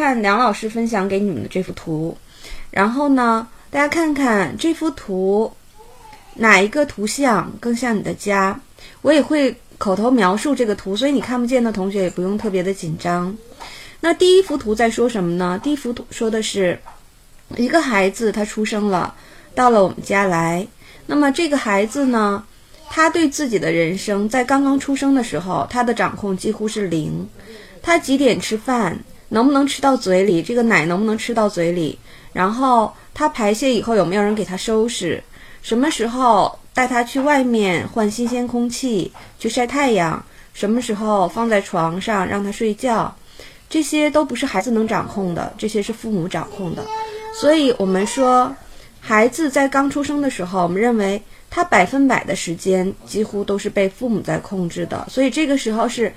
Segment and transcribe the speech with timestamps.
[0.00, 2.16] 看梁老师分享给你们的这幅图，
[2.70, 5.52] 然后呢，大家看看这幅图
[6.36, 8.58] 哪一个图像更像你的家？
[9.02, 13.36] 我也会口头描述这个图，所以你看不见的同学也不用特别的紧张。
[14.00, 15.60] 那第一幅图在说什么呢？
[15.62, 16.80] 第一幅图说的是
[17.58, 19.14] 一个孩子他出生了，
[19.54, 20.66] 到了我们家来。
[21.04, 22.42] 那么这个孩子呢，
[22.88, 27.28] 他对自己的人生在刚刚出生的时候，他的掌控几乎是零。
[27.82, 28.98] 他几点吃饭？
[29.30, 30.42] 能不能吃到嘴里？
[30.42, 31.98] 这个奶能不能吃到嘴里？
[32.32, 35.22] 然后他排泄以后有没有人给他收拾？
[35.62, 40.24] 什么时候带他去外面换新鲜空气，去晒太阳？
[40.52, 43.16] 什么时候放在床上让他睡觉？
[43.68, 46.84] 这些都不是孩子能掌控的，这些是父母掌控的。
[47.40, 48.54] 所以，我们说，
[49.00, 55.06] 孩子在刚出生的时候，我们认为他百分百的时间几乎都是被父母在控制的。
[55.08, 56.12] 所以，这个时候是。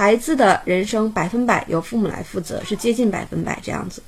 [0.00, 4.02] 孩子的人生百分百由父母来负责，是接近百分百这样子。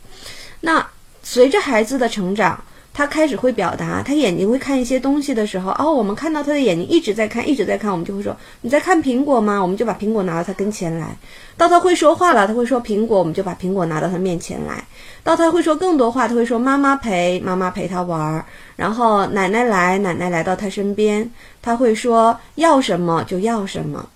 [0.62, 0.88] 那
[1.22, 9.60] 随着孩子的成长，他开始会表达，他眼睛会看一些东西的时候，哦，我们看到他的眼睛一直在看，一直在看，我们就会说你在看苹果吗？
[9.60, 11.14] 我们就把苹果拿到他跟前来。
[11.58, 14.82] 到他会说话了，他会说苹果，我们就把苹果拿到他面前来。
[15.22, 18.46] 到他会说更多话，他会说妈妈陪妈妈陪他玩儿，
[18.76, 24.08] 然后奶奶来，奶奶来到他身边，他会说要什么就要什么。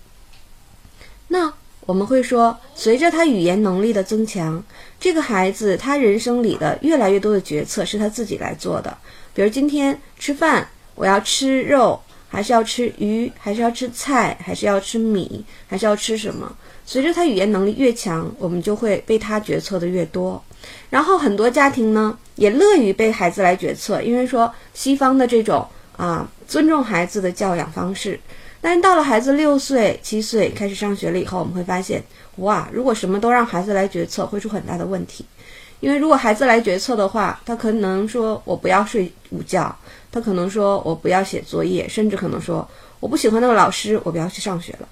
[1.29, 1.53] 那
[1.87, 4.63] 我们会说，随着他语言能力的增强，
[4.99, 8.99] 这个孩子他人生里的越来越多的决策是他自己来做的。
[9.33, 16.53] 比如今天吃饭，我要吃肉，还是要吃鱼，还是要吃菜，还是要吃米，还是要吃什么？
[16.85, 20.43] 随着他语言能力越强，我们就会被他决策的越多。
[20.91, 25.65] 然后很多家庭呢，也乐于被孩子来决策，因为说西方的这种
[25.97, 28.19] 啊尊重孩子的教养方式。
[28.69, 32.03] 但到了孩子六岁、七岁开始上学了以后，我们会发现，
[32.39, 35.25] 哇，如果什么都让孩子来决策，会出很大的问题。
[35.79, 39.73] 因为如果孩子来决策的话，他可能说我不要睡午觉，
[40.11, 44.89] 他可能说我不要写作业，甚至可能说我不喜欢那个老师，我不要去上学了。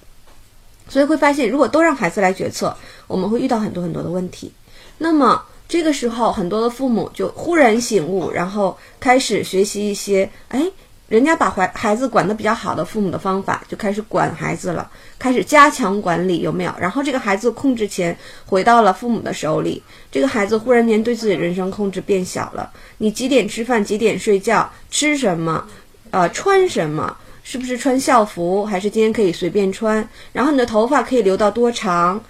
[0.88, 2.76] 所以会发现，如果都让孩子来决策，
[3.08, 4.52] 我们会遇到很多很多的问题。
[4.98, 10.70] 那么这个时候，很多的父母就忽然醒悟，然后开始学习一些，哎。
[11.14, 16.74] 人家把怀孩子管得比较好的父母的方法，就开始管孩子了，开始加强管理，有没有？
[16.76, 19.80] 然后这个孩子控制权回到了父母的手里，
[20.10, 22.68] 这个孩子忽然间对自己人生控制变小了。
[22.98, 23.84] 你几点吃饭？
[23.84, 24.68] 几点睡觉？
[24.90, 25.64] 吃什么？
[26.10, 27.16] 呃，穿什么？
[27.44, 28.66] 是不是穿校服？
[28.66, 30.04] 还是今天可以随便穿？
[30.32, 32.20] 然后你的头发可以留到多长？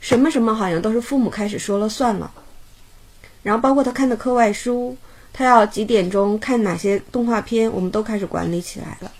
[0.00, 2.28] 什么什么好像都是父母开始说了算了。
[3.44, 4.96] 然后包括他看的课外书。
[5.32, 9.10] 他要几点钟看哪些动画片，我们都开始管理起来了。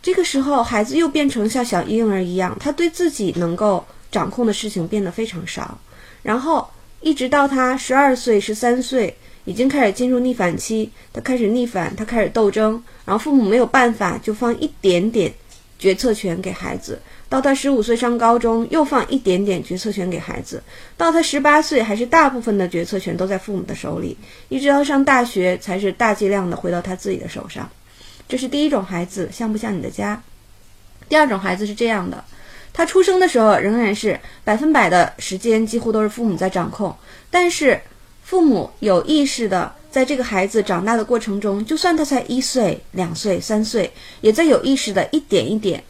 [0.00, 5.78] 这个时候，孩子又变成像小婴儿一样，他对自己能够掌控的事情变得非常少。
[6.22, 6.66] 然后
[7.00, 15.32] 一直到他十二岁、十三岁，已经开始进入逆反期，他开始逆反，他开始斗争，然后父母没有办法，就放一点点
[15.78, 17.00] 决策权给孩子。
[17.28, 20.58] 到他十五岁上高中，又放一点点决策权给孩子；
[20.96, 24.16] 到他十八岁，还是大部分的决策权都在父母的手里；
[24.48, 27.68] 一直到上大学，才是大剂量的回到他自己的手上。
[28.26, 30.22] 这是第一种孩子，像不像你的家？
[31.08, 32.24] 第二种孩子是这样的：
[32.72, 36.96] 他出生的时候仍然是百分百的时间几乎都是父母在掌控，
[37.30, 37.78] 但是
[38.22, 45.84] 父母有意识的在这个孩子长大的过程中，就算他才一岁、两岁、三岁，也在有意识的一点一点。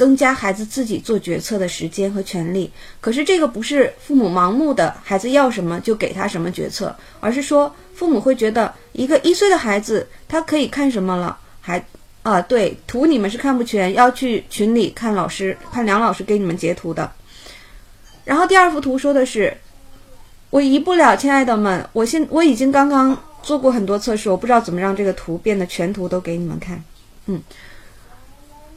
[0.00, 2.70] 增加孩子自己做决策的时间和权利，
[3.02, 11.84] 可是这个不是父母盲目的，孩子要什么就给他什么决策，而是说父母会觉得一个一岁的孩子他可以看什么了，还
[12.22, 17.12] 啊对图你们是看不全，要去群里看老师看梁老师给你们截图的。
[18.24, 19.54] 然后第二幅图说的是，
[20.48, 26.82] 我移不了，亲爱的们，我现我已经刚刚做过很多测试，我不知道怎么让这个图变得全图都给你们看，
[27.26, 27.42] 嗯。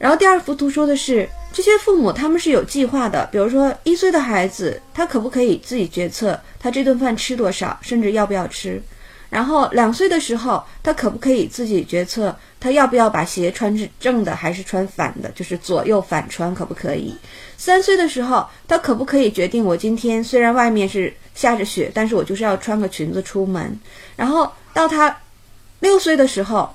[0.03, 8.83] 然后第二幅图说的是，这些父母他们是有计划的，比如说一岁的孩子，他可不可以自己决策他这顿饭吃多少，甚至要不要吃？
[9.29, 17.15] 然后两岁的时候，他可不可以自己决策他要不要把鞋穿是正的还是穿反的，就是左右反穿可不可以？
[17.56, 23.79] 三岁的时候，他可不可以决定我今天虽然外面是下着雪，但是我就是要穿个裙子出门？
[24.17, 25.17] 然后到他
[25.79, 26.69] 六岁的时候，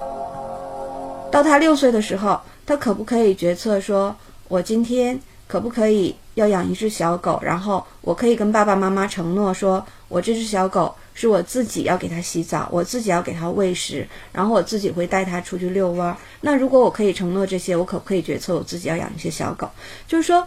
[1.30, 2.40] 到他六岁的时候。
[2.68, 4.14] 他可不可以决策说，
[4.46, 7.40] 我今天可不可以要养一只小狗？
[7.42, 16.14] 然后我可以跟爸爸妈妈承诺说，我这只小狗是我自己要给它洗澡，我自己要给它喂食，然后我自己会带它出去遛弯。
[16.42, 19.70] 那如果我可以承诺这些，我可不可以决策我自己要养一些小狗？
[20.06, 20.46] 就是说，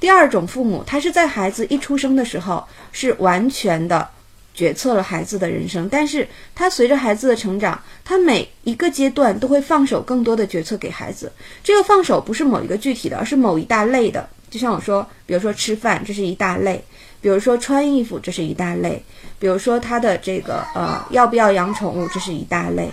[0.00, 4.08] 第二种父母，他是在孩子一出生的时候是完全的
[4.54, 11.30] 决策了孩子的人生，但是他随着孩子的成长，他每一个阶段都会放手更多的决策给孩子。
[11.62, 14.28] 这个放手不是某一个具体的，而是某一大类的。
[14.48, 16.76] 就像我说，比如说吃饭，这是一大类；
[17.20, 19.02] 比如说穿衣服，这是一大类；
[19.40, 22.86] 比如说他的这个呃要不要养宠物，这是一大类；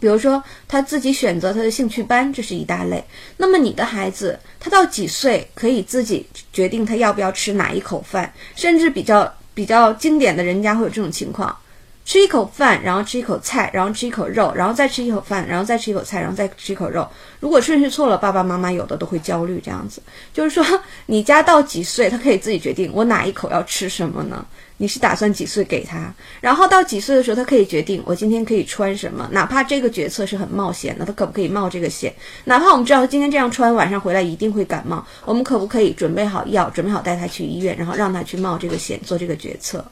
[0.00, 3.04] 比如说他自己选择他的兴趣班，这是一大类。
[3.36, 8.32] 那么你的孩子，他到几岁可以自己决定他要不要吃哪一口饭？
[8.56, 11.56] 甚至比较比较经典的人家会有这种情况。
[12.02, 17.06] 吃一口饭，然后吃一口菜，然后吃一口肉，然后再吃一口饭，然后再吃一口菜，然后再吃一口肉。
[17.38, 19.60] 如果顺序错了，爸爸妈妈有的都会焦虑。
[19.62, 20.02] 这样子，
[20.32, 20.64] 就是说，
[21.06, 24.44] 你家到几岁，他可以自己决定我哪一口要吃什么呢？
[24.82, 26.10] 你是打算几岁给他？
[26.40, 32.10] 然后到几岁的时候，他可以决定我今天可以穿什么，哪怕这个决策是很冒险的，他可不可以冒这个险？
[32.44, 39.84] 哪怕我们知道今天这样穿，晚上回来一定会感冒，我们可不可以准备好药，准备好带他去医院，然后让他去冒这个险，做这个决策？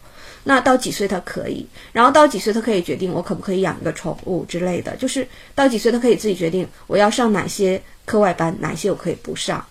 [0.44, 1.66] 那到几岁他可以？
[1.92, 4.96] 然后到几岁他可以决定我可不可以养一个宠物之类的？
[4.96, 9.62] 就是到几岁他可以自己决定我要上哪些课外班，哪些我可以不上。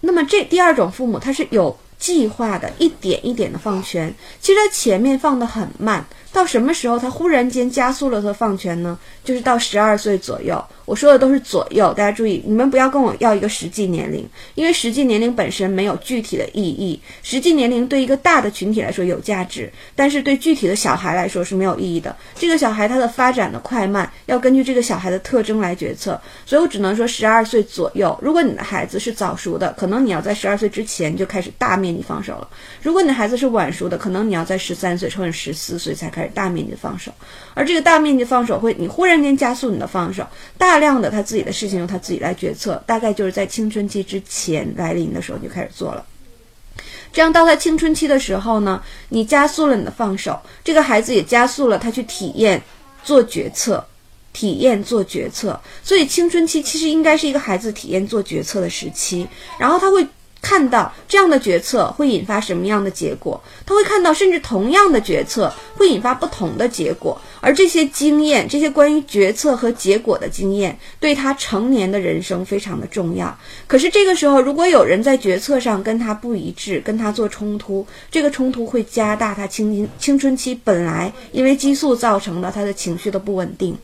[0.00, 4.12] 那么这第二种父母他是有计划的，一点一点的放权。
[4.40, 8.98] 其实他前面放的很慢，到什么时候他忽然间加速了他放权呢？
[9.22, 10.60] 就是到十二岁左右。
[10.84, 17.00] 我说的都是左右，大家注意，你们不要跟我要一个实际年龄，因为实际年龄本身没有具体的意义。
[17.22, 22.16] 实际年龄对一个大的群体来说有价值，但是对具体的小孩来说是没有意义的。
[22.34, 28.18] 这个小孩他的发展的快慢要根据这个小孩的特征来决策，所以我只能说十二岁左右。
[28.20, 32.48] 如果你的孩子是早熟的，可能你要在十二岁之前就开始大面积放手了；
[32.82, 37.12] 如果你的孩子是晚熟的，可能你要在十三岁或者十四岁才开始大面积放手。
[37.54, 46.04] 而这个大面积放手会，你忽然间加速你的放手，大量的他自己的事情由他自己来决策，大概就是在青春期之前来临的时候就开始做了。
[47.12, 52.62] 这样到他青春期的时候呢，你加速了你的放手，这个孩子也加速了他去体验
[53.04, 53.84] 做决策，
[54.32, 55.60] 体验做决策。
[55.82, 59.28] 所以青春期其实应该是一个孩子体验做决策的时期，
[59.58, 60.06] 然后他会。
[60.42, 63.40] 看到这样的决策会引发什么样的结果？
[63.64, 67.18] 他会看到，甚至同样的决策会引发不同的结果。
[67.40, 73.34] 而这些经验，这些关于决策和结果的经验，对他成年的人生非常的重要。
[73.68, 83.78] 可是这个时候，如果有人在决策上跟他不一致，跟他做冲突，这个冲突会加大他青青春期本来因为激素造成的他的情绪的不稳定。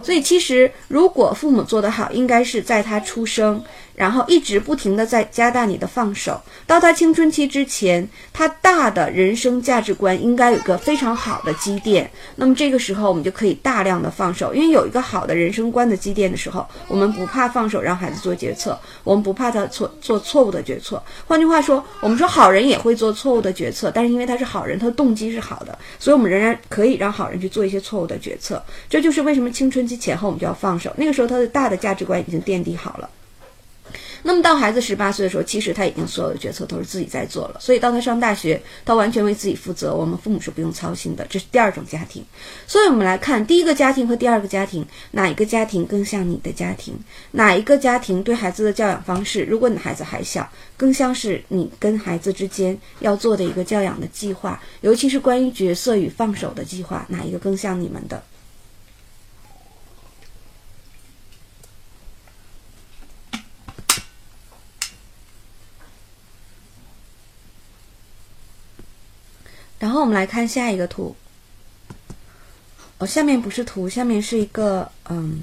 [0.00, 3.62] 所以，其实如果父母做得好，应该是在他出生。
[3.94, 12.10] 然后一直不停的在加大你的放手，到他青春期之前，他大的人生价值观应该有个非常好的积淀。
[12.36, 21.02] 那么这个时候我们就可以大量的放手，因为有一个好的人生观的积淀的时候，我们不怕放手让孩子做决策，我们不怕他错做错误的决策。
[21.26, 28.62] 换句话说，我们说好人也会做错误的决策，但是因为他是好人，他的动机是好的，所以我们仍然可以让好人去做一些错误的决策。
[28.88, 33.08] 这就是为什么青春期前后我们就要放手，那个时候他的大的价值观已经奠定好了。
[34.22, 37.56] 那么到孩子十八岁的时候，其实他已经所有的决策都是自己在做了。
[37.60, 41.26] 所以到他上大学，他完全为自己负责，我们父母是不用操心的。
[41.28, 42.24] 这是第二种家庭。
[42.66, 46.94] 所以我们来看第一个家庭和第二个家庭，哪一个家庭更像你的家庭？
[47.32, 58.22] 哪一个家庭对孩子的教养方式，如果你的孩子还小，更像是你跟孩子之间要做的一个教养的计划，尤其是关于角色与放手的计划，哪一个更像你们的？
[69.82, 71.16] 然后我们来看下一个图。
[72.98, 75.42] 哦，下面不是图，下面是一个嗯，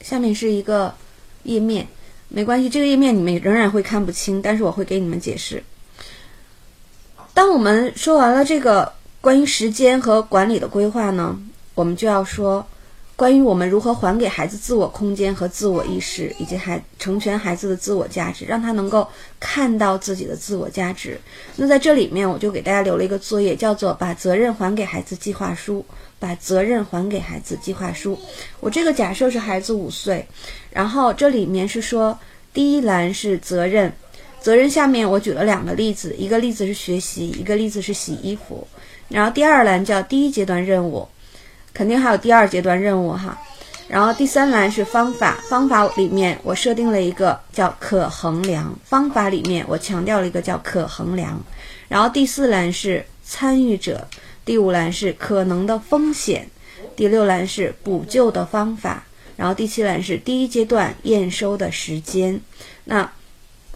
[0.00, 0.94] 下面是一个
[1.42, 1.88] 页面，
[2.28, 5.60] 没关系，这个页面你们仍然会看不清，但是我会给你们解释。
[7.34, 11.36] 当我们说完了这个关于时间和管理的规划呢，
[11.74, 12.64] 我们就要说。
[13.16, 19.06] 关于我们如何还给孩子自我空间和自我意识，以及孩成全孩子的自我价值，让他能够
[19.38, 21.20] 看到自己的自我价值。
[21.56, 25.84] 那在这里面，我就给大家留了一个作业，叫做“把责任还给孩子计划书”。
[26.20, 28.18] 把责任还给孩子计划书。
[28.58, 30.26] 我这个假设是孩子五岁，
[30.70, 32.18] 然后这里面是说，
[32.50, 33.92] 第一栏是责任，
[34.40, 38.66] 责任下面我举了两个例子，一个例子是学习，一个例子是洗衣服。
[39.08, 41.06] 然后第二栏叫第一阶段任务。
[41.74, 43.36] 肯定还有第二阶段任务哈，
[43.88, 51.38] 然后第三栏是方法，方法里面我设定了一个叫可衡量，方法里面我强调了一个叫可衡量，
[51.88, 54.06] 然后第四栏是参与者，
[54.44, 56.48] 第五栏是可能的风险，
[56.94, 59.04] 第六栏是补救的方法，
[59.36, 62.40] 然后第七栏是第一阶段验收的时间。
[62.84, 63.10] 那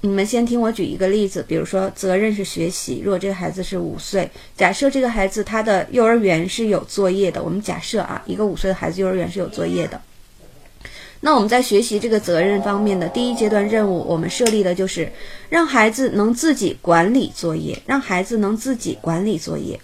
[0.00, 3.02] 你们先听我举一个例子，比如说责任是学习。
[3.04, 10.00] 如果这个孩子是五岁，假设这个孩子他的幼儿园是有作业的，我们假设啊，一个五岁的孩子幼儿园是有作业的。
[11.20, 15.10] 那我们在学习这个责任方面的第一阶段任务，我们设立的就是
[15.48, 19.80] 让孩子能自己管理作业，让孩子能自己管理作业。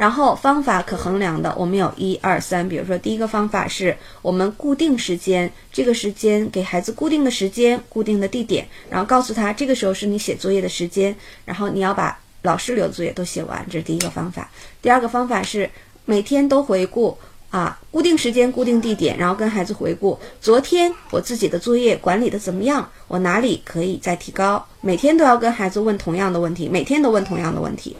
[0.00, 2.66] 然后方法可衡量的，我们有一二三。
[2.66, 11.14] 比如说，第一个方法是我们固定时间，这个时间给孩子固定的时间、固定的地点，然后告诉他这个时候是你写作业的时间，
[11.44, 13.62] 然后你要把老师留的作业都写完。
[13.70, 14.50] 这是第一个方法。
[14.80, 15.68] 第二个方法是
[16.06, 17.18] 每天都回顾
[17.50, 24.66] 啊，固定时间、固定地点，然后跟孩子回顾昨天我自己的作业管理的怎么样，我哪里可以再提高。
[24.80, 27.94] 每天都要跟孩子问同样的问题，每天都问同样的问题。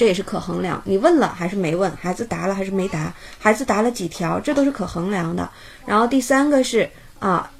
[0.00, 1.94] 这也是可衡量，你问了还是没问？
[1.94, 3.12] 孩子答了还是没答？
[3.38, 4.40] 孩子答了几条？
[4.40, 5.46] 这都是可衡量的。
[5.84, 6.88] 然后第三个是
[7.18, 7.50] 啊，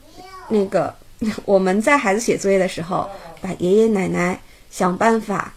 [0.49, 0.95] 那个
[1.45, 3.07] 我们在孩子写作业的时候，
[3.43, 5.53] 把爷爷奶奶想办法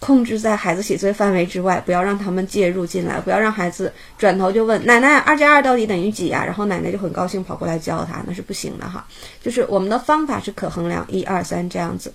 [0.00, 6.44] 控制在孩子写作业范围之外，不要让他们介入进来，不要让孩子转头就问奶奶二加二到底等于几呀？
[6.44, 9.06] 然后奶奶就很高兴跑过来教他，那是不行的哈。
[9.42, 12.12] 就是我们的方法是可衡量，一二三这样子。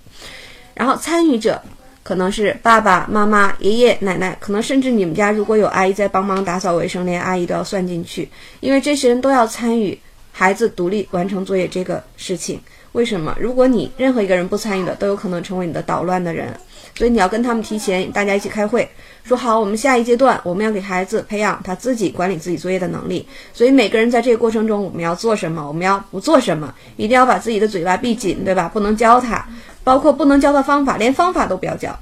[0.72, 1.60] 然后参与者。
[2.06, 8.28] 可能是爸爸妈妈、爷爷奶奶，可能甚至你们家如果有阿姨在帮忙打扫卫生，连阿姨都要算进去，
[8.60, 9.98] 因为这些人都要参与
[10.30, 12.60] 孩子独立完成作业这个事情。
[12.92, 13.36] 为什么？
[13.40, 16.54] 如果你任何一个人不参与的，都有可能成为你的捣乱的人，
[16.96, 18.88] 所以你要跟他们提前，大家一起开会，
[19.22, 23.28] 说好我们下一阶段我们要给孩子培养他自己管理自己作业的能力。
[23.52, 25.68] 所以每个人在这个过程中，我们要做什么？
[25.68, 26.74] 我们要不做什么？
[26.96, 28.68] 一定要把自己的嘴巴闭紧，对吧？
[28.72, 29.46] 不能教他。
[29.84, 31.96] 包括不能教的方法，连方法都不要教。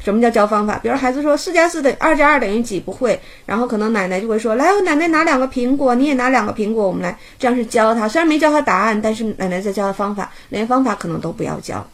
[0.00, 0.78] 什么叫教方法？
[0.82, 11.86] 比如孩子说四加四等二加二等于几，不会，然后可能奶奶就会说：“来，我奶奶拿两个苹果，你也拿两个苹果，我们来。”这样是教他，虽然没教他答案，但是奶奶在教他方法，连方法可能都不要教。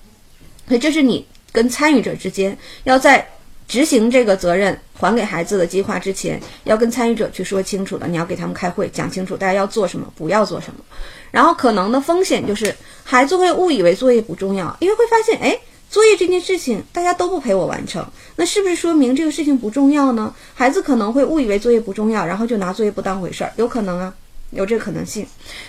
[0.68, 3.24] 所以这是你跟参与者之间要在
[3.68, 8.08] 执行这个责任还给孩子的计划之前，要跟参与者去说清楚的。
[8.08, 10.80] 你要给他们开会讲清楚，大家要做什么，不要做什么。
[11.30, 15.56] 然后可能的风险就是孩子会误以为作业不重要，因为会发现，哎，
[15.88, 20.34] 作业这件事情大家都不陪我完成，那是不是说明这个事情不重要呢？
[20.54, 24.12] 孩子可能会误以为作业不重要，然后就拿作业不当回事儿，有可能啊，
[24.50, 25.24] 有这个可能性。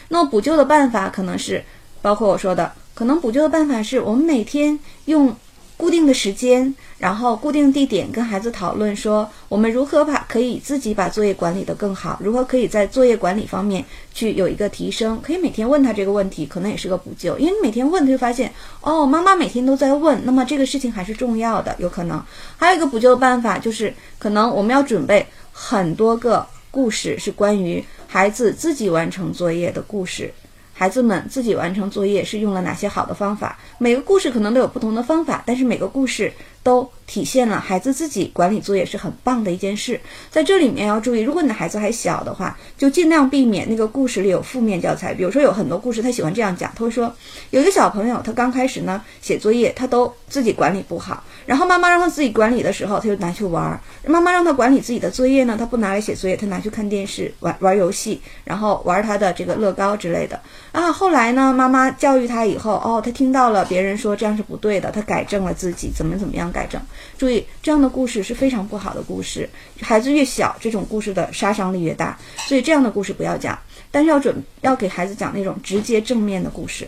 [0.10, 1.64] 那补救的办法可能是，
[2.02, 5.36] 包括我说的，可能补救的办法是我们每天用。
[5.78, 15.20] 固定的时间，然后固定地点，跟孩子讨论说，我们如何把可以自己把作业管理得更好，如何可以在作业管理方面去有一个提升。
[15.22, 18.52] 可以每天问他这个问题，可能也是个补救，因为你每天问，他就发现
[18.82, 22.22] 哦，妈妈每天都在问，那么这个事情还是重要的，有可能。
[22.58, 23.06] 还有一个补救。
[23.06, 30.34] 的办法就是，可能我们要准备很多个故事，是关于孩子自己完成作业的故事。
[30.78, 33.58] 孩子们自己完成作业是用了哪些好的方法？
[33.78, 36.30] 每个故事可能都有不同的方法，但是每个故事
[36.64, 39.98] 都体现了孩子自己管理作业是很棒的一件事。
[40.30, 45.14] 在这里面要注意，如果你的孩子还小的话，就尽量避免那个故事里有负面教材。
[45.14, 47.16] 比如说有很多故事，他喜欢这样讲，他会说
[47.52, 51.24] 有一个小朋友，他刚开始呢写作业，他都自己管理不好。
[51.46, 53.80] 然后妈妈让他自己管理的时候，他就拿去玩儿。
[54.08, 60.40] 妈妈让他管理自己的作业呢，他不拿来写作业，他拿去看电视、玩玩游戏，然后玩他的这个乐高之类的。
[60.72, 66.82] 啊，后来呢，妈妈教育他以后，哦，他听到了别人说这样是不对的，他改正了自己，怎么怎么样改正。
[67.18, 69.50] 注意，这样的故事是非常不好的故事。
[69.82, 73.58] 孩子越小，这种故事的杀伤力越大，所以这样的故事不要讲。
[73.92, 76.86] 但是要准要给孩子讲那种直接正面的故事。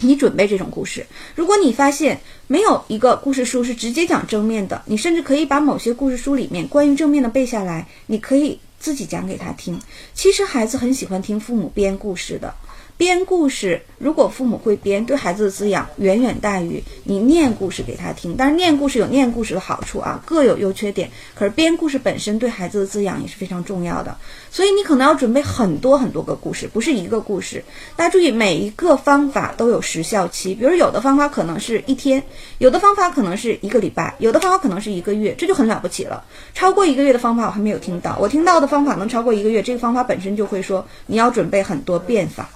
[0.00, 9.78] 你准备这种故事，如果你发现没有一个故事书是直接讲正面的，你甚至可以把某些故事书里面关于正面的背下来，你可以自己讲给他听。
[10.14, 12.54] 其实孩子很喜欢听父母编故事的。
[13.00, 18.34] 编故事，如果父母会编，对孩子的滋养远远大于你念故事给他听。
[18.36, 21.08] 但是念故事有念故事的好处啊，各有优缺点。
[21.34, 24.18] 可是编故事本身对孩子的滋养也是非常重要的。
[24.50, 27.64] 所以你可能要准备很多很多个故事，不是一个故事。
[27.96, 30.54] 大家注意，每一个方法都有时效期。
[30.54, 32.22] 比如有的方法可能是一天，
[32.58, 36.22] 有的方法可能是一个礼拜，有的方法可能是一个月，这就很了不起了。
[36.52, 42.50] 超过一个月的方法我还没有听到，我听到的方法能超过一个月，这个方法本身就会说你要准备很多变法。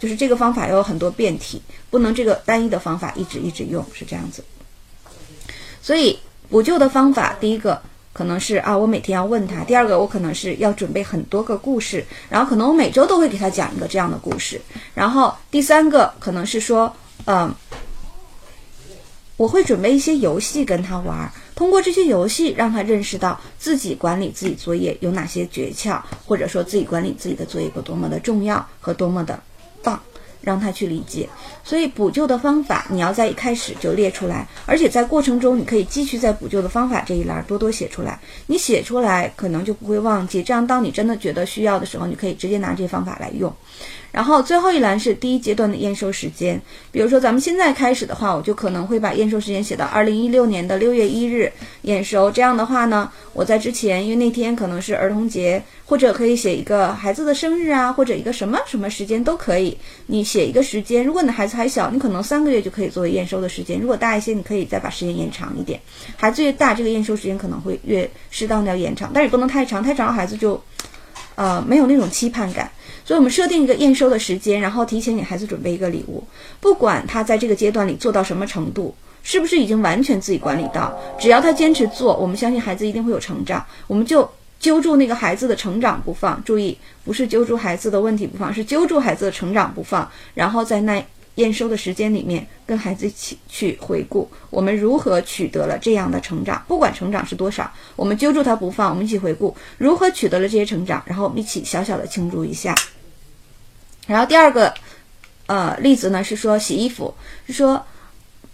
[0.00, 4.42] 就是这个方法要有很多变体，不能这个单一的方法一直一直用，是这样子。
[5.82, 7.80] 所以补救的方法，第一个
[8.12, 14.58] 可能是啊，我每天要问他；第二个，我可能是要准备很多个故事，然后可能我每周都会给他讲一个这样的故事；
[14.94, 16.92] 然后第三个可能是说，
[17.26, 17.54] 嗯，
[19.36, 29.40] 我会准备一些游戏跟他玩，通过这些游戏让他认识到自己管理自己作业有哪些诀窍，或者说自己管理自己的作业有多么的重要和多么的。
[29.82, 30.09] 大
[30.40, 31.28] 让他去理解。
[31.62, 38.18] 所以补救的方法你要在一开始就列出来，而且在过程中你可以继续在补救的方法这一栏多多写出来。
[38.46, 43.52] 你写出来可能就不会忘记，这样当你真的觉得需要的时候，你可以直接拿这些方法来用。
[44.12, 52.28] 然后最后一栏是第一阶段的验收时间，比如说咱们现在开始的话，我就可能会把验收时间写到二零一六年的六月一日验收。
[52.28, 59.78] 这样的话呢，我在之前，因为那天可能是儿童节，或者可以写一个孩子的生日啊，或者一个什么什么时间都可以。
[60.06, 65.80] 你写一个时间，如果你的孩子还小，你可能三个月就可以作为验收的时间；如果大一些，你可以再把时间延长一点。
[66.16, 70.62] 孩子越大，这个验收时间可能会越适当的要延长，但是不能太长，太长孩子就，
[71.34, 72.70] 呃，没有那种期盼感。
[73.04, 76.22] 所以，我们设定一个验收的时间，然后提前给孩子准备一个礼物。
[76.60, 78.94] 不管他在这个阶段里做到什么程度，
[79.24, 83.66] 是不是已经完全自己管理到，只要他坚持做，我们相信孩子一定会有成长。
[83.88, 84.30] 我们就
[84.60, 90.08] 揪住那个孩子的成长不放，注意，不是揪住孩子的问题不放，是揪住孩子的成长不放。
[90.34, 91.02] 然后在那
[91.36, 102.74] 验收的时间里面，跟孩子一起去回顾我们如何取得了这样的成长，不管成长是多少，我们揪住他不放，我们一起回顾如何取得了这些成长，然后我们一起小小的庆祝一下。
[104.06, 104.74] 然后第二个，
[105.46, 107.14] 呃，例子呢是说洗衣服，
[107.46, 107.82] 是说，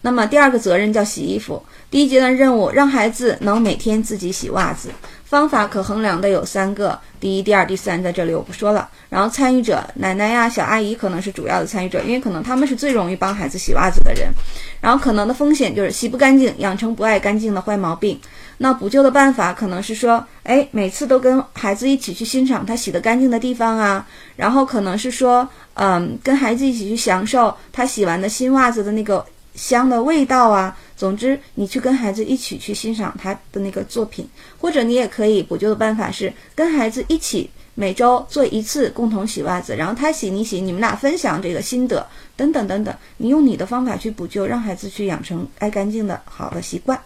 [0.03, 1.61] 那么第二个责任叫洗衣服。
[1.91, 4.91] 第一阶段任务让孩子能每天自己洗袜子，
[5.29, 8.89] 方法可衡量的有三个：第一、第二、第三，在这里我不说了。
[9.09, 14.33] 然后参与者奶奶呀、小阿姨可能是主要的参与者，因为可能他们是最容易帮孩子洗袜子的人。
[14.81, 18.21] 然后可能的风险就是洗不干净，养成不爱干净的坏毛病。
[18.59, 24.07] 那补救的办法可能是说，哎，每次都跟孩子一起去欣赏他洗得干净的地方啊，
[24.37, 29.27] 然后可能是说，嗯，跟孩子一起去享受他洗完的新袜子的那个
[29.57, 30.77] 香的味道啊。
[30.97, 34.27] 总之，你去跟孩子一起去欣赏他的那个作品，
[34.59, 42.95] 或者你也可以补救的办法是跟孩子一起每周做一次共同洗袜子，然后他洗你洗，你们俩分享这个心得，等等等等。
[43.19, 46.99] 你用你的方法去补救，让孩子去养成爱干净的好的习惯。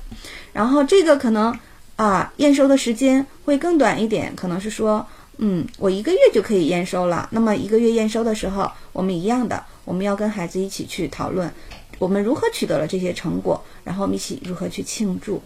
[0.52, 1.52] 然后这个可能
[1.96, 5.04] 啊，验收的时间会更短一点，可能是说，
[5.38, 7.28] 嗯，我一个月就可以验收了。
[7.32, 11.52] 那么一个月验收的时候，我们一样的，我们要跟孩子一起去讨论，
[12.00, 15.40] 我们如何取得了这些成果，然后我们一起如何去庆祝。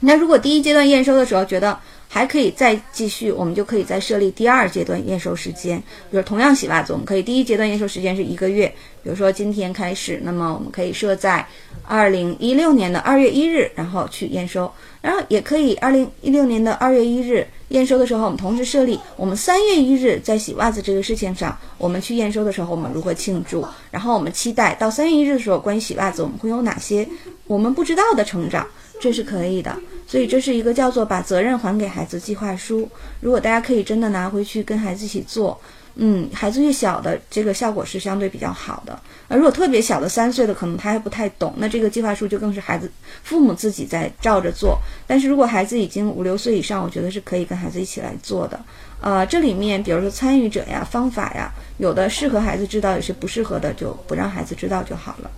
[0.00, 5.78] 那如果第一阶段验收的时候觉得还可以再继续，我们就可以再设立第二阶段验收时间。
[6.10, 8.66] 比如同样洗袜子，我们可以第一阶段验收时间是一个月，
[9.02, 11.46] 比如说今天开始，那么我们可以设在。
[11.84, 23.66] 二零一六年的二月一日，然后去验收，然后也可以二零一六年的二月一日验收的时候，我们同时设立我们三月一日在洗袜子这个事情上，我们去验收的时候，我们如何庆祝？
[23.90, 27.06] 然后我们期待到三月一日的时候，关于洗袜子，我们会有哪些
[27.46, 28.66] 我们不知道的成长？
[29.02, 29.76] 这是可以的。
[30.06, 32.88] 所以这是一个叫做把责任还给孩子计划书。
[33.20, 35.60] 如果大家可以真的拿回去跟孩子一起做。
[35.94, 38.98] 嗯，孩子越小的这个效果是相对比较好的。
[39.28, 42.90] 那如果特别小的三岁的，可能他还不太懂，那这个计划书就更是孩子
[43.22, 44.78] 父母自己在照着做。
[45.06, 48.58] 但是如果孩子已经五六岁以上，我觉得是可以跟孩子一起来做的。
[49.02, 55.30] 呃，这里面比如说参与者呀、方法呀，有的适合孩子知道，有些不适合的就不让孩子知道就好了。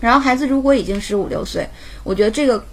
[0.00, 1.64] 然后孩子如果已经十五六岁，
[2.02, 2.64] 我觉得这个，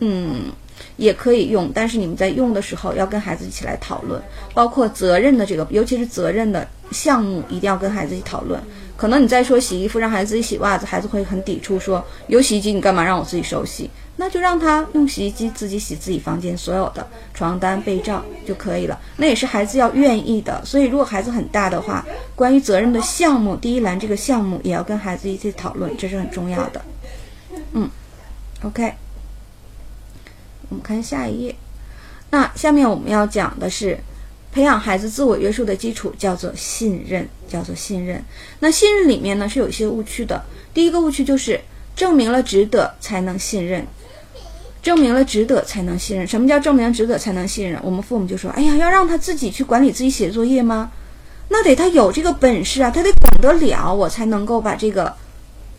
[0.00, 0.52] 嗯。
[0.96, 4.20] 也可以用，但是你们在用的时候要跟孩子一起来讨论，
[4.52, 8.60] 包括责任的这个，尤其是责任的项目，一定要跟孩子一起讨论。
[8.96, 13.88] 可能你在说洗衣服，让孩子自己洗袜子，孩子会很抵触，说有洗衣机你干嘛让我自己手洗？
[14.16, 18.98] 那就让他用洗衣机自己洗自己房间所有的床单被罩就可以了。
[19.16, 20.60] 那也是孩子要愿意的。
[20.64, 22.04] 所以如果孩子很大的话，
[22.34, 26.82] 关于责任的项目，第一栏这个项目也要跟孩子一起讨论，这是很重要的。
[27.72, 27.88] 嗯
[28.62, 28.92] ，OK。
[30.68, 31.54] 我们看下一页，
[32.30, 33.98] 那下面我们要讲的是
[34.52, 38.24] 培养孩子自我约束的基础，叫做信任，叫做信任。
[38.60, 40.44] 那信任里面呢是有一些误区的。
[40.72, 41.60] 第一个误区就是
[41.96, 43.86] 证明了值得才能信任，
[44.82, 46.26] 证明了值得才能信任。
[46.26, 47.80] 什么叫证明值得才能信任？
[47.82, 50.92] 我们父母就说：“哎呀，要让他自己去管理自己写作业吗？
[51.48, 55.14] 那得他有这个本事啊，他得管得了，我才能够把这个。”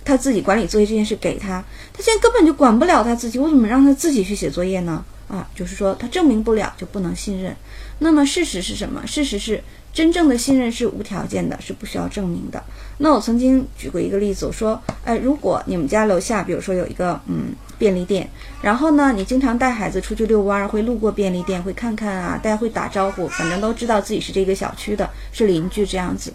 [0.05, 5.03] 他自己管理作业这件事给他，他现在根本就管不了他自己，我怎么让他自己去写作业呢？
[5.27, 7.55] 啊，就是说他证明不了就不能信任。
[7.97, 9.01] 那么事实是什么？
[9.07, 9.59] 事实是
[9.91, 12.63] 真正的信任是无条件的，是不需要证明的。
[12.99, 18.29] 那我曾经举过一个例子，我说，哎，如果你们家楼下，比如说有一个嗯便利店，
[18.61, 26.31] 然后呢，你经常带孩子出去遛弯，会路过便利店，会看看啊，大家会打招呼，反正都知道自己是这个小区的，是邻居这样子。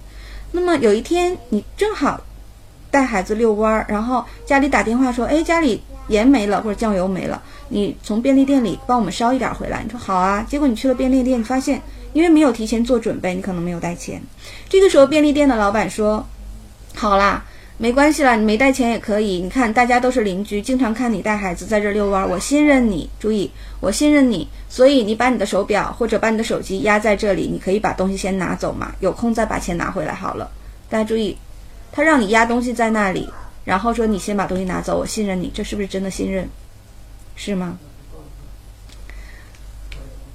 [0.51, 2.21] 那么有一天你正好。
[2.91, 10.45] 带孩子遛弯儿，然后家里打电话说：“哎，家里盐没了或者酱油没了，你从便利店里帮我们捎一点回来。”你说好啊。
[10.49, 11.81] 结果你去了便利店，你发现
[12.13, 14.21] 因为没有提前做准备，你可能没有带钱。
[14.69, 16.27] 这个时候便利店的老板说
[16.97, 17.45] ：“好啦，
[17.79, 19.41] 没关系啦，你没带钱也可以。
[19.41, 23.09] 你看，大家都是邻居，经常看你带孩子在这遛弯儿，我信任你。
[23.21, 30.51] 注意，我信任你，所以你把你的手表或者把你的手机压在这里，你可以把东西先拿走嘛，有空再把钱拿回来好了。
[30.89, 31.39] 大家注意，
[31.93, 33.29] 他让你压东西在那里，
[33.65, 36.49] 然后说你先把东西拿走，我信任你，这是不是真的信任？
[37.37, 37.79] 是吗？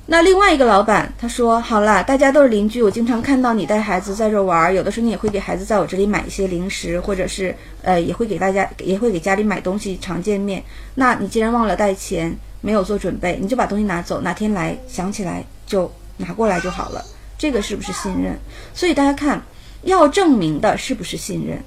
[0.08, 10.64] 那另外一个老板他说：“好啦，大家都是邻居，我经常看到你带孩子在这玩，有的时候你也会给孩子在我这里买一些零食，或者是呃也会给大家也会给家里买东西，常见面。
[10.94, 17.04] 那你既然忘了带钱，没有做准备，你就把东西拿走，哪天来想起来就拿过来就好了。
[17.36, 18.38] 这个是不是信任？
[18.76, 19.42] 所以大家看，
[19.86, 21.64] 要证明的是不是信任？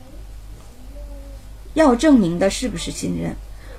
[1.75, 3.35] 要证明的是不是信任？”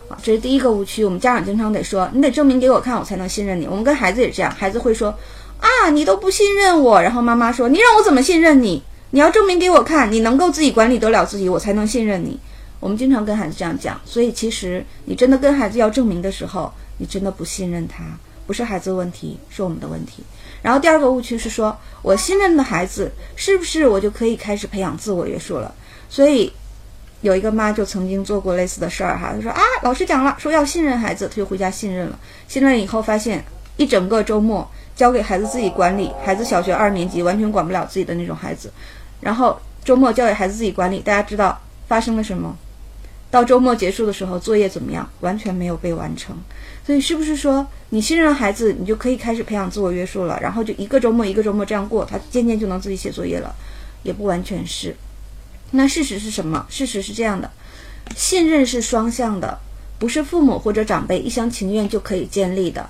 [0.09, 3.67] 啊这是第一个误区，我们家长经常得说，你得证明给我看，我才能信任你。
[3.67, 5.13] 我们跟孩子也这样，孩子会说，
[5.59, 6.99] 啊，你都不信任我。
[6.99, 8.81] 然后妈妈说，你让我怎么信任你？
[9.11, 12.39] 你要证明给我看，你能够自己管理得了自己，我才能信任你。
[12.79, 18.03] 我们经常跟孩子这样讲，所以其实你真的跟孩子要证明的时候，你真的不信任他，
[18.47, 20.23] 不是孩子的问题，是我们的问题。
[20.61, 25.73] 然后第二个误区是说，我信任的孩子，是不是我就可以开始培养自我约束了？
[26.09, 26.51] 所以。
[27.21, 32.17] 有一个妈就曾经做过类似的事儿哈，她说啊，老师讲了，说要信任孩子，她就回家信任了。
[32.47, 33.43] 信任以后发现，
[33.75, 38.71] 一整个周末交给孩子自己管理，孩子小学二年级完全管不了自己的那种孩子。
[39.19, 42.55] 然后周末交给孩子自己管理，大家知道发生了什么？
[43.29, 45.05] 到周末结束的时候，作业怎么样？
[45.19, 46.33] 完全没有被完成。
[46.85, 50.39] 所以是不是说你信任孩子，你就可以开始培养自我约束了？
[50.41, 53.53] 然后就一个周末一个周末这样过，他渐渐就能自己写作业了？
[54.03, 54.95] 也不完全是。
[55.71, 56.65] 那事实是什么？
[56.69, 57.51] 事实是这样的，
[58.15, 59.59] 信任是双向的，
[59.99, 62.89] 不是父母或者长辈一厢情愿就可以建立的。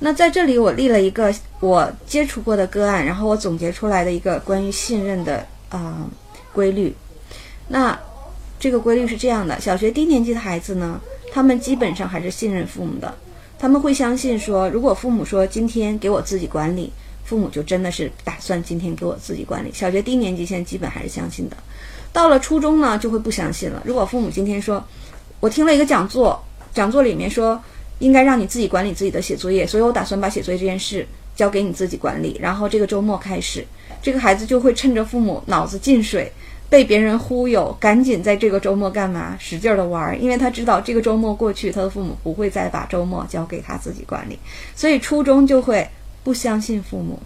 [0.00, 6.06] 那在这里，我立了一个我接触过的个案，然后我总结出来的一个关于信任的啊
[6.52, 6.94] 规律。
[7.68, 7.98] 那
[8.58, 11.00] 这个规律是这样的：小学低年级的孩子呢，
[11.32, 13.14] 他们基本上还是信任父母的，
[13.58, 16.92] 他们会相信说，如果父母说今天给我自己管理，
[17.24, 19.70] 父母就真的是打算今天给我自己管理。
[19.72, 21.56] 小学低年级现在基本还是相信的。
[22.12, 23.82] 到了初中呢，就会不相信了。
[23.86, 24.84] 如果父母今天说，
[25.40, 26.38] 我听了一个讲座，
[26.74, 27.58] 讲座里面说
[28.00, 32.36] 应该让你自己管理自己的写作业，所以我打算把写作业这件事交给你自己管理。
[32.38, 33.64] 然后这个周末开始，
[34.02, 36.30] 这个孩子就会趁着父母脑子进水，
[36.72, 39.36] 被别人忽悠，赶紧在这个周末干嘛？
[39.38, 44.38] 使劲的玩，因为他知道这个周末过去，他的父母不会再把周末交给他自己管理，
[44.74, 45.86] 所以初中就会
[46.24, 47.18] 不相信父母。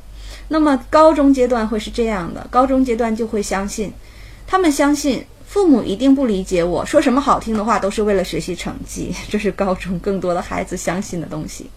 [0.49, 3.93] 那么高中阶段会是这样的，高中阶段就会相信。
[4.49, 9.15] 他们相信父母一定不理解我说什么好听的话，都是为了学习成绩。
[9.29, 11.71] 这是高中更多的孩子相信的东西。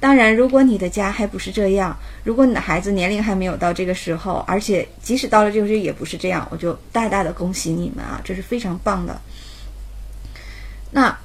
[0.00, 9.20] 当然，如果你的家还不是这样，如果你的孩子年龄还没有到这个时候，而且即使到了这个时候也不是这样，我就大大的恭喜你们啊，这是非常棒的。
[10.92, 11.18] 那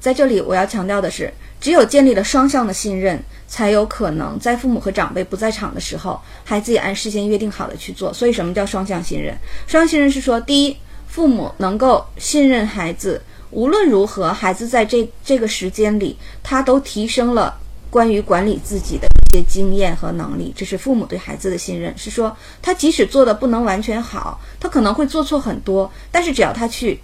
[0.00, 1.32] 在这里我要强调的是。
[1.60, 8.12] 只有建立了双向的信任，才有可能在父母和长辈不在场的时候，孩子也按事先约定好的去做。
[8.12, 9.32] 所以，什么叫双向信任？
[9.68, 10.76] 双向信任是说，第一，
[11.06, 17.56] 父母能够信任孩子，无论如何，孩子在这这个时间里，他都提升了
[17.92, 20.50] 关于管理自己的一些经验和能力。
[20.56, 26.98] 这是父母对孩子的信任，是说他即使做的不能完全好，他可能会做错很多，但是只要他去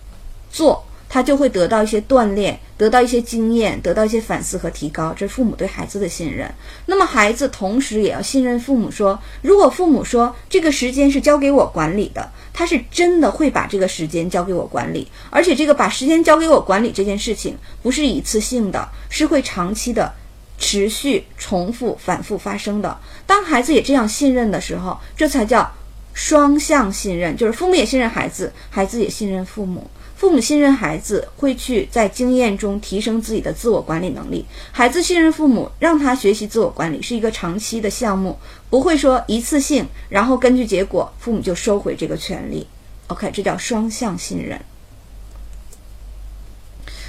[0.51, 0.83] 做。
[1.11, 5.11] 他就会得到一些锻炼，得到一些经验，得到一些反思和提高。
[5.17, 6.47] 这是父母对孩子的信任。
[6.85, 20.13] 那么孩子同时也要信任父母，说如果父母说这个时间是交给我管理的，他是真的会把这个时间交给我管理，而且这个把时间交给我管理这件事情不是一次性的，是会长期的、
[20.59, 22.99] 持续、重复、反复发生的。
[23.27, 25.73] 当孩子也这样信任的时候，这才叫
[26.13, 29.89] 双向信任，就是父母也信任孩子，孩子也信任父母。
[30.17, 34.45] 父母信任孩子，会去在经验中提升自己的自我管理能力。
[34.73, 38.37] 孩子信任父母，让他学习自我管理，是一个长期的项目，
[38.69, 42.67] 不会说一次性，然后根据结果，父母就收回这个权利。
[43.07, 44.61] OK，这叫双向信任。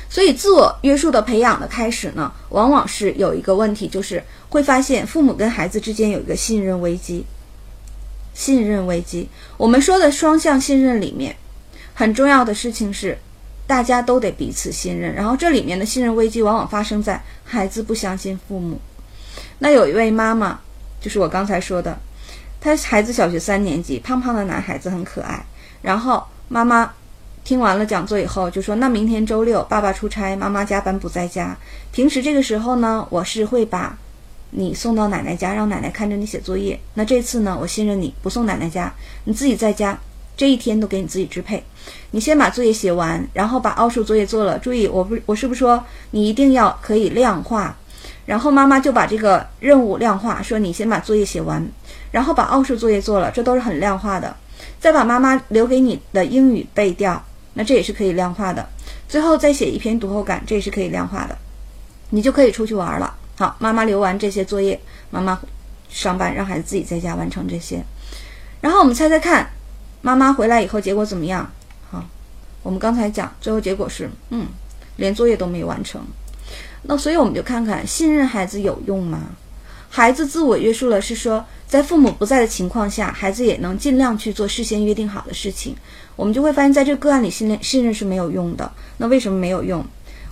[0.09, 7.25] 所以，自我约束的培养的开始呢，往往是有一个问题，就是会发现父母跟孩子之间有一个信任危机。
[8.33, 11.35] 信任危机，我们说的双向信任里面。
[11.93, 13.17] 很重要的事情是，
[13.67, 15.13] 大家都得彼此信任。
[15.13, 18.79] 然后这里面的信任危机往往发生在孩子不相信父母。
[19.59, 20.59] 那有一位妈妈，
[21.01, 21.99] 就是我刚才说的，
[22.61, 25.45] 她孩子小学三年级，胖胖的男孩子很可爱。
[25.81, 26.93] 然后妈妈
[27.49, 31.57] 听完了讲座以后就说：“那明天周六爸爸出差，妈妈加班不在家。
[31.91, 33.97] 平时这个时候呢，我是会把
[34.51, 36.79] 你送到奶奶家，让奶奶看着你写作业。
[36.93, 39.97] 那这次呢，我信任你不送奶奶家，你自己在家。”
[40.37, 41.63] 这一天都给你自己支配。
[42.11, 44.59] 你先把作业写完，然后把奥数作业做了。
[44.59, 47.75] 注意，我不，我是不是说你一定要可以量化？
[48.27, 51.67] 然后妈妈就把这个任务量化，说你先把作业写完，
[52.11, 54.35] 然后把奥数作业做了，这都是很量化的。
[54.79, 57.23] 再把妈妈留给你的英语背掉，
[57.59, 58.65] 那这也是可以量化的。
[59.09, 61.37] 最后再写一篇读后感，这也是可以量化的。
[62.11, 63.13] 你就可以出去玩了。
[63.37, 64.79] 好，妈妈留完这些作业，
[65.11, 65.37] 妈妈
[65.89, 67.83] 上班，让孩子自己在家完成这些。
[68.61, 69.51] 然后我们猜猜看，
[70.01, 71.51] 妈妈回来以后结果怎么样？
[71.91, 72.01] 好，
[72.63, 74.47] 我们刚才讲，最后结果是，嗯，
[74.95, 76.01] 连作业都没完成。
[76.83, 79.19] 那所以我们就看看，信任孩子有用吗？
[79.89, 85.75] 孩子自我约束了，是说在父母不在的情况下，孩子也能尽量去做事先约定好的事情。
[86.19, 88.69] 我们就会发现，在这个个案里，信任信任是没有用的。
[88.97, 89.81] 那为什么没有用？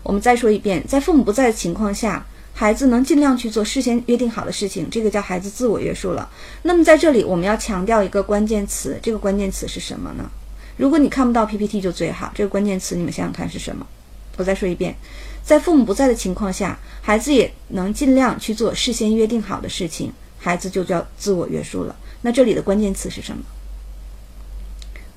[0.04, 6.30] 我们再说一遍，在父母不在的情况下，孩子能尽量去做事先约定好的事情，这个叫孩子自我约束了。
[6.64, 10.30] 那么在这里，我们要强调一个关键词，这个关键词是什么呢？
[10.76, 12.34] 如果你看不到 PPT 就最好。
[12.36, 13.88] 这个关键词你们想想看是什么？
[14.36, 14.94] 我再说一遍，
[15.42, 21.96] 在父母不在的情况下，孩子也能尽量去做事先约定好的事情，孩子就叫自我约束了。
[22.24, 23.42] 那这里的关键词是什么？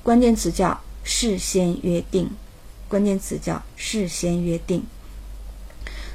[0.03, 2.29] 关键词叫事先约定。
[2.87, 4.83] 关键词叫事先约定。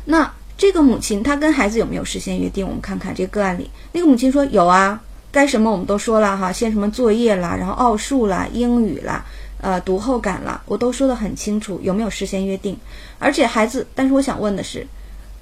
[0.05, 2.67] 那这个母亲她跟孩子有没有事先约定？
[2.67, 9.25] 我们看看这个案里，那个母亲说有啊，该什么我们都说了哈，先什么作业啦，然后奥数啦，英语啦，
[9.61, 12.77] 呃，读后感啦，我都说的很清楚，有没有事先约定？
[13.19, 14.87] 而且孩子，但是我想问的是，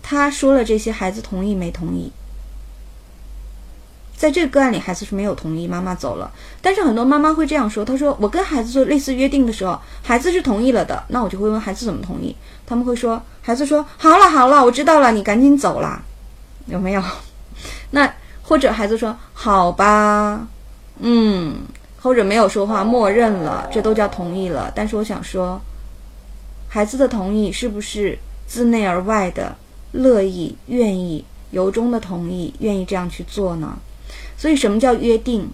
[0.03, 2.13] 他说了这些，孩子同意没同意？
[4.17, 6.31] 在这个个案里，孩子是没有同意，妈妈走了。
[6.63, 11.03] 但是很多妈妈会这样说：“她说我跟孩子做类似约定的时候，孩子是同意了的。
[11.09, 12.35] 那我就会问孩子怎么同意？
[12.65, 16.01] 他们会说，孩子说好了好了，我知道了，你赶紧走啦，
[16.67, 17.03] 有没有？
[17.91, 18.11] 那
[18.43, 20.47] 或者孩子说好吧，
[21.01, 21.57] 嗯，
[22.01, 24.73] 或者没有说话，默认了，这都叫同意了。
[24.75, 25.61] 但是我想说，
[26.69, 29.57] 孩子的同意是不是自内而外的
[29.91, 33.77] 乐意、愿意、由衷的同意，愿意这样去做呢？”
[34.37, 35.51] 所以，什么叫约定？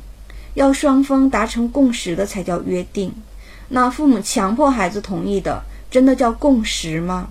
[0.55, 3.13] 要双方达成共识的才叫约定。
[3.69, 7.29] 那父母强迫孩子同意的，真的叫共识吗？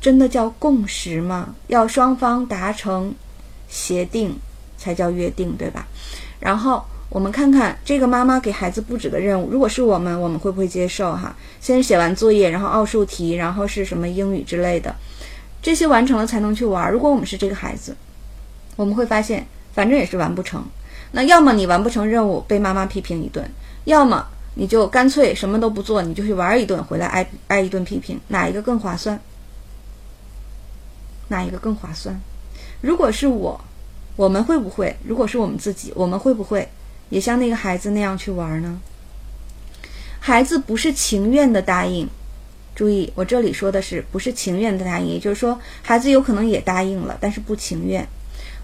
[0.00, 1.54] 真的叫共识吗？
[1.68, 3.14] 要双方达成
[3.68, 4.36] 协定
[4.76, 5.86] 才叫约定，对吧？
[6.40, 11.12] 然后我们看看这个妈妈给孩子布置的任务，如果是我们，我们会不会接受？
[11.12, 14.94] 哈，先写完作业，然后奥数题，然后是什么英语之类的，
[15.62, 16.90] 这些完成了才能去玩。
[16.92, 17.96] 如果我们是这个孩子，
[18.78, 19.46] 我们会发现。
[19.74, 20.64] 反正也是完不成，
[21.12, 23.48] 那要么你完不成任务被妈妈批评一顿，
[23.84, 29.20] 要么你就干脆什么都不做，你就去玩一顿，回来挨挨一顿批评，哪一个更划算？
[31.28, 32.20] 哪一个更划算？
[32.80, 33.60] 如果是我，
[34.16, 34.96] 我们会不会？
[35.04, 36.68] 如果是我们自己，我们会不会
[37.08, 38.80] 也像那个孩子那样去玩呢？
[40.18, 42.08] 孩子不是情愿的答应，
[42.74, 48.04] 注意，我这里说的是不是情愿的答应，也就是说，孩子有可能也答应了，但是不情愿。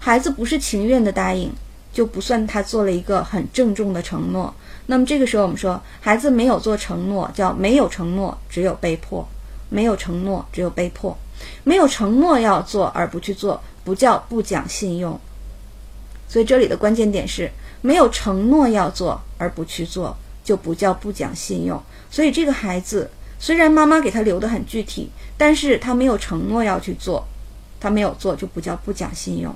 [0.05, 1.51] 孩子不是情愿的答应，
[1.91, 4.53] 就不算他做了一个很郑重的承诺。
[4.85, 9.25] 那么这个时候，我们说孩子没有做承诺，叫没有承诺，只有被迫；
[9.67, 11.17] 没有承诺，只有被迫；
[11.63, 15.19] 没有承诺要做而不去做，不叫不讲信用。
[16.29, 17.49] 所以这里的关键点是
[17.81, 21.81] 没有承诺要做而不去做，就不叫不讲信用。
[22.11, 27.25] 所以这个孩子虽然妈妈给他留的很具体，但是他没有承诺要去做，
[27.79, 29.51] 他没有做就不叫不讲信用。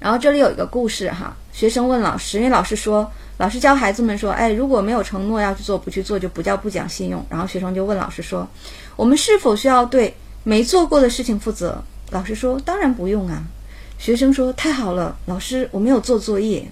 [0.00, 7.24] 然后这里有一个故事哈，学生问老师，因为老师说，老师教孩子们说，哎，如果没有承诺要去做，不去做就不叫不讲信用。
[7.28, 8.46] 然后学生就问老师说，
[8.94, 11.82] 我们是否需要对没做过的事情负责？
[12.10, 13.42] 老师说，当然不用啊。
[13.98, 16.70] 学生说，太好了，老师，我没有做作业，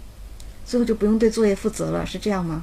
[0.64, 2.62] 最后就不用对作业负责了，是这样吗？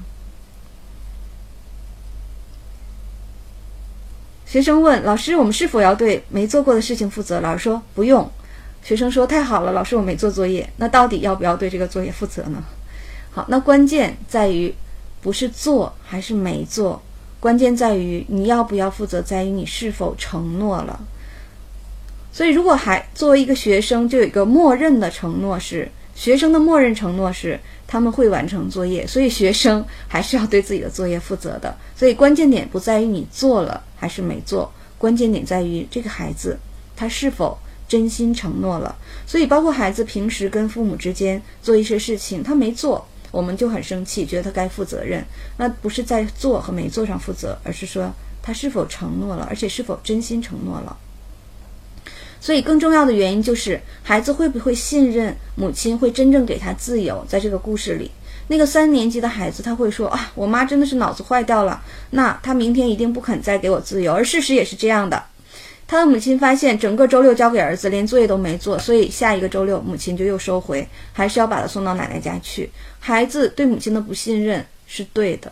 [4.45, 7.41] 学生问老师，我们是否要对没做过的事情负责？
[7.41, 8.31] 老师说，不用。
[8.83, 10.69] 学生说：“太好了，老师，我没做作业。
[10.75, 12.61] 那到底要不要对这个作业负责呢？”
[13.31, 14.73] 好，那关键在于
[15.21, 17.01] 不是做还是没做，
[17.39, 20.99] 关键在于你要不要负责，在于你是否承诺了。
[22.33, 31.73] 所以，如果还作为一个学生，就有一个默认的承诺是，学生的默认承诺是他们会完成作业，所以学生还是要对自己的作业负责的。
[31.95, 36.59] 所以，关键点不在于你做了还是没做，关键点在于这个孩子
[36.97, 37.57] 他是否。
[37.93, 38.95] 真心承诺了，
[39.27, 45.23] 所以包括孩子平时跟父母之间做一些事情，他没做，我们就很生气，觉得他该负责任。
[45.57, 50.97] 那不是在做和没做上负责，而是说他是否承诺了，而且是否真心承诺了。
[52.41, 57.23] 所以更重要的原因就是孩子会不会信任母亲会真正给他自由。
[57.29, 58.09] 在这个故事里，
[58.47, 61.79] 那个三年级的孩子他会说啊，我妈真的是脑子坏掉了，
[62.09, 64.11] 那他明天一定不肯再给我自由。
[64.11, 65.23] 而事实也是这样的，
[65.93, 72.67] 他的母亲发现整个周六交给儿子，连作业都没做，所以下一个周六母亲就又收回，还是要把他送到奶奶家去。
[72.99, 75.51] 孩子对母亲的不信任是对的，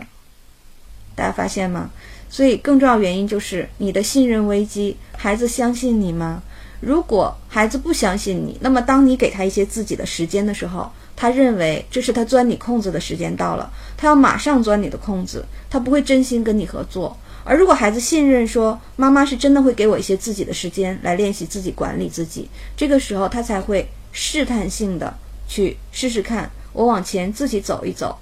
[1.13, 1.91] 大家发现吗？
[2.27, 6.41] 所以更重要原因就是你的信任危机，孩子相信你吗？
[6.79, 17.15] 如果孩子不相信你，那么当你给他一些自己的时间的时候，他认为这是他钻你空子的时间到了，他要马上钻你的空子，他不会真心跟你合作。
[17.43, 25.13] 而如果孩子信任说妈妈是真的会给我一些自己的时间来练习自己管理自己，这个时候他才会试探性的
[25.47, 28.17] 去试试看，我往前自己走一走，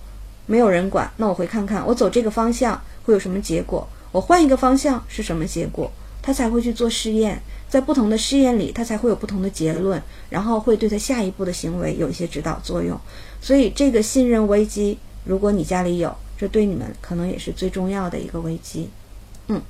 [0.45, 3.88] 没有人管，那我会看看我走这个方向会有什么结果。
[4.12, 5.91] 我换一个方向是什么结果？
[6.21, 12.99] 他才会去做试验，在不同的试验里，他才会有不同的结论，然后会对他下一步的行为有一些指导作用。
[13.41, 18.89] 所以，这个信任危机，如果你家里有，这对你们可能也是最重要的一个危机。
[19.50, 19.62] 嗯，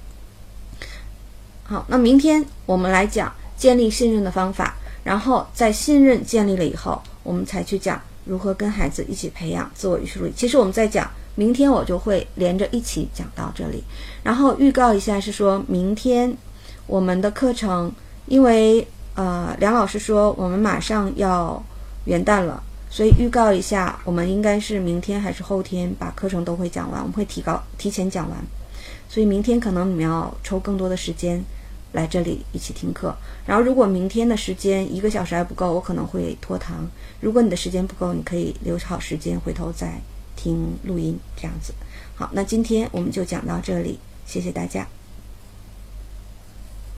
[1.64, 10.32] 好，那明天我们来讲建立信任的方法，然后在信任建立了以后，我们才去讲如何跟孩子一起培养自我约束力。
[10.36, 11.10] 其实我们在讲。
[11.36, 13.82] 明天我就会连着一起讲到这里，
[14.24, 16.36] 然后预告一下是说明天
[16.86, 17.90] 我们的课程，
[18.26, 21.64] 因为呃梁老师说我们马上要
[22.04, 28.38] 元旦了，所以预告一下，我们应该是明天还是后天把课程都会讲完，我们会提高提前讲完，
[29.10, 31.44] 所以明天可能你们要抽更多的时间
[31.92, 33.14] 来这里一起听课，
[33.46, 36.88] 然后如果明天的时间一个小时还不够，我可能会拖堂，
[37.20, 40.00] 如果你的时间不够，你可以留好时间回头再。
[40.42, 41.74] 听录音这样子，
[42.16, 44.88] 好，那今天我们就讲到这里，谢谢大家。